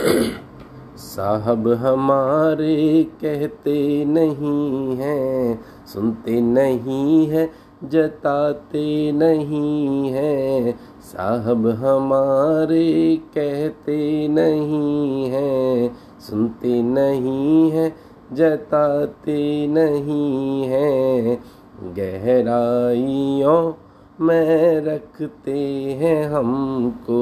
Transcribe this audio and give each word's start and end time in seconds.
साहब 0.96 1.68
हमारे 1.68 3.04
कहते 3.04 4.04
नहीं 4.04 4.96
हैं, 4.96 5.60
सुनते 5.86 6.40
नहीं 6.40 7.26
हैं, 7.26 7.50
जताते 7.84 9.12
नहीं 9.12 10.10
हैं। 10.10 10.78
साहब 11.02 11.66
हमारे 11.66 13.16
कहते 13.34 14.28
नहीं 14.28 15.30
हैं, 15.30 15.96
सुनते 16.20 16.82
नहीं 16.82 17.70
हैं, 17.70 17.96
जताते 18.32 19.66
नहीं 19.66 20.64
हैं। 20.64 21.42
गहराइयों 21.82 23.72
में 24.20 24.80
रखते 24.80 25.58
हैं 26.00 26.28
हमको 26.28 27.20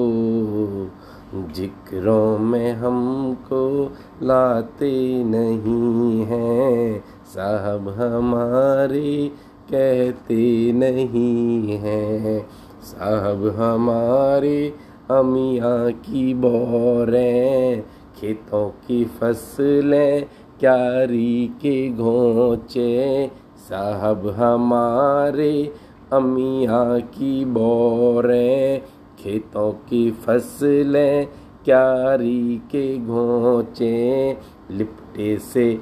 जिक्रों 1.34 2.38
में 2.38 2.72
हमको 2.72 3.92
लाते 4.22 5.24
नहीं 5.24 6.24
हैं। 6.24 7.04
साहब 7.26 7.88
हमारे 7.88 9.30
कहते 9.70 10.72
नहीं 10.72 11.72
हैं। 11.72 12.48
साहब 12.82 13.54
हमारे 13.56 14.74
अमियाँ 15.10 15.92
की 15.92 16.34
बोरें 16.34 17.82
खेतों 18.20 18.68
की 18.68 19.04
फ़सलें 19.04 20.26
क्यारी 20.60 21.46
के 21.46 21.92
घोंचे 21.92 23.30
साहब 23.68 24.28
हमारे 24.28 25.72
अमियाँ 26.12 27.00
की 27.00 27.44
बोरें 27.44 28.82
खेतों 29.18 29.72
की 29.72 30.10
फ़सलें 30.10 31.26
क्यारी 31.64 32.62
के 32.70 32.98
घोंचे 32.98 34.36
लिपटे 34.70 35.38
से 35.38 35.80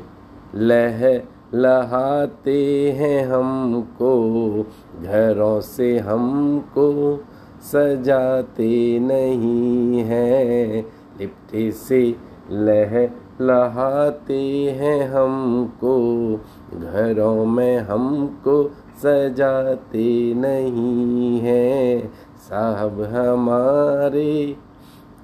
लह 0.54 1.22
लहाते 1.54 2.90
हैं 2.92 3.26
हमको, 3.26 4.12
घरों 5.02 5.60
से 5.60 5.98
हमको 5.98 7.16
सजाते 7.62 8.98
नहीं 8.98 10.00
हैं, 10.00 10.86
लिपटे 11.20 11.70
से 11.72 12.16
लह 12.50 13.10
लहाते 13.40 14.40
हैं 14.80 15.08
हमको, 15.08 15.96
घरों 16.74 17.46
में 17.46 17.78
हमको 17.78 18.70
सजाते 19.02 20.34
नहीं 20.34 21.40
हैं। 21.40 22.12
साहब 22.46 23.00
हमारे 23.02 24.56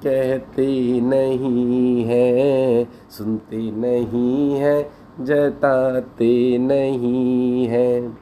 कहते 0.04 1.00
नहीं 1.00 2.04
हैं 2.04 2.88
सुनते 3.10 3.56
नहीं 3.56 4.54
हैं 4.54 4.80
जताते 5.24 6.58
नहीं 6.58 7.66
हैं। 7.66 8.18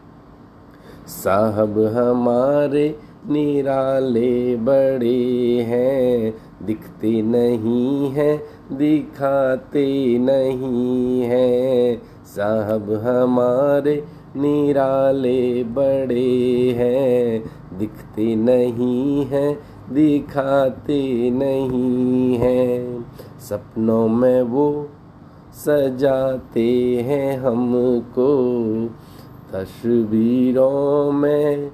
साहब 1.08 1.78
हमारे 1.78 2.98
निराले 3.28 4.56
बड़े 4.56 5.62
हैं, 5.68 6.34
दिखते 6.66 7.22
नहीं 7.22 8.10
हैं, 8.10 8.42
दिखाते 8.72 10.18
नहीं 10.18 11.22
हैं। 11.22 12.02
साहब 12.24 12.92
हमारे 12.92 14.04
निराले 14.36 15.64
बड़े 15.64 16.74
हैं, 16.76 17.50
दिखते 17.78 18.36
नहीं 18.36 19.26
हैं, 19.26 19.58
दिखाते 19.90 21.30
नहीं 21.30 22.36
हैं। 22.36 23.06
सपनों 23.40 24.08
में 24.08 24.42
वो 24.42 24.88
सजाते 25.54 27.02
हैं 27.02 27.38
हमको, 27.38 28.28
तस्वीरों 29.52 31.12
में 31.12 31.70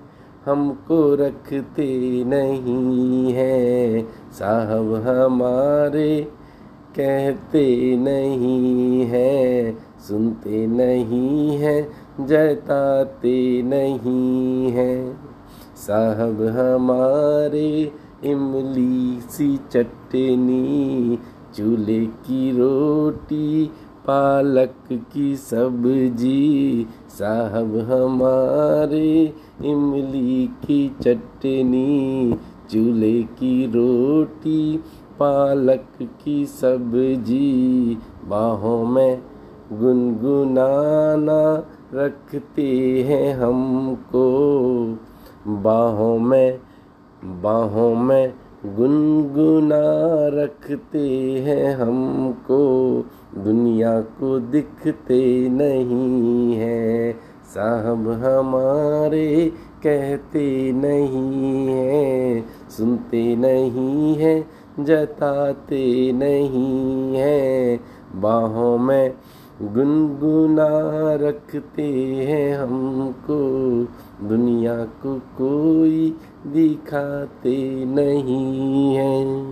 हमको 0.46 1.14
रखते 1.14 2.24
नहीं 2.24 3.32
हैं। 3.32 4.08
साहब 4.32 4.94
हमारे 4.94 6.28
कहते 6.96 7.96
नहीं 7.96 9.02
हैं। 9.02 9.78
सुनते 10.08 10.66
नहीं 10.66 11.56
हैं, 11.56 11.88
जताते 12.26 13.62
नहीं 13.62 14.72
हैं। 14.72 15.20
साहब 15.76 16.42
हमारे 16.42 17.92
इमली 18.24 19.20
सी 19.20 19.56
चटनी, 19.56 21.18
चूल्हे 21.56 22.06
की 22.06 22.50
रोटी 22.50 23.70
पालक 24.06 25.04
की 25.12 25.36
सब्ज़ी, 25.36 26.86
साहब 27.08 27.76
हमारे 27.76 29.34
इमली 29.64 30.46
की 30.46 30.96
चटनी, 31.02 32.34
चूल्हे 32.70 33.22
की 33.22 33.66
रोटी, 33.66 34.76
पालक 35.18 36.08
की 36.24 36.46
सब्ज़ी। 36.46 37.98
बाहों 38.24 38.86
में 38.86 39.22
गुनगुनाना 39.72 41.66
रखते 41.94 43.02
हैं 43.08 43.34
हमको। 43.34 44.26
बाहों 45.46 46.18
में 46.18 46.60
बाहों 47.24 47.94
में 47.94 48.34
गुनगुना 48.64 49.82
रखते 50.42 51.08
हैं 51.40 51.76
हमको, 51.76 53.04
दुनिया 53.38 54.00
को 54.00 54.38
दिखते 54.38 55.48
नहीं 55.48 56.54
हैं। 56.54 57.20
साहब 57.54 58.08
हमारे 58.08 59.52
कहते 59.82 60.72
नहीं 60.72 61.68
हैं, 61.68 62.44
सुनते 62.70 63.36
नहीं 63.36 64.14
हैं, 64.14 64.50
जताते 64.84 66.12
नहीं 66.12 67.16
हैं। 67.16 67.80
बाहों 68.20 68.78
में 68.78 69.14
गुनगुना 69.62 70.68
रखते 71.26 71.92
हैं 72.14 72.58
हमको 72.58 73.65
दुनिया 74.22 74.84
को 74.84 75.18
कोई 75.18 76.16
दिखाते 76.46 77.84
नहीं 77.84 78.96
हैं। 78.96 79.36